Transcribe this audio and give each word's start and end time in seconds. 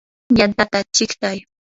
yantata 0.37 0.79
chiqtay. 0.95 1.37